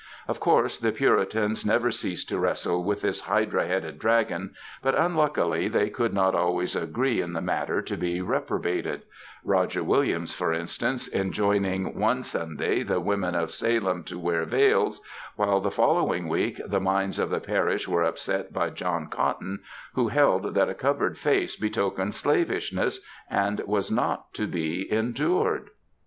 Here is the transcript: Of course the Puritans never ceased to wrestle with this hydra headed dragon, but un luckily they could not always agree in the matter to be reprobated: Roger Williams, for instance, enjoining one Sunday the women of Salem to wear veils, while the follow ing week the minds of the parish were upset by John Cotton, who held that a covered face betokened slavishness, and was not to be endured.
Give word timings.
Of 0.27 0.39
course 0.39 0.79
the 0.79 0.91
Puritans 0.91 1.63
never 1.63 1.91
ceased 1.91 2.27
to 2.29 2.39
wrestle 2.39 2.83
with 2.83 3.01
this 3.03 3.21
hydra 3.21 3.67
headed 3.67 3.99
dragon, 3.99 4.55
but 4.81 4.95
un 4.97 5.13
luckily 5.13 5.67
they 5.67 5.91
could 5.91 6.11
not 6.11 6.33
always 6.33 6.75
agree 6.75 7.21
in 7.21 7.33
the 7.33 7.39
matter 7.41 7.83
to 7.83 7.95
be 7.95 8.19
reprobated: 8.19 9.03
Roger 9.43 9.83
Williams, 9.83 10.33
for 10.33 10.51
instance, 10.51 11.07
enjoining 11.13 11.99
one 11.99 12.23
Sunday 12.23 12.81
the 12.81 12.99
women 12.99 13.35
of 13.35 13.51
Salem 13.51 14.03
to 14.05 14.17
wear 14.17 14.43
veils, 14.43 15.01
while 15.35 15.59
the 15.61 15.69
follow 15.69 16.11
ing 16.15 16.27
week 16.27 16.59
the 16.65 16.79
minds 16.81 17.19
of 17.19 17.29
the 17.29 17.39
parish 17.39 17.87
were 17.87 18.01
upset 18.01 18.51
by 18.51 18.71
John 18.71 19.05
Cotton, 19.07 19.59
who 19.93 20.07
held 20.07 20.55
that 20.55 20.67
a 20.67 20.73
covered 20.73 21.15
face 21.15 21.55
betokened 21.55 22.15
slavishness, 22.15 23.01
and 23.29 23.59
was 23.67 23.91
not 23.91 24.33
to 24.33 24.47
be 24.47 24.91
endured. 24.91 25.69